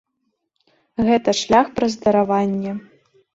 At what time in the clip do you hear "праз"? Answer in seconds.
1.77-1.99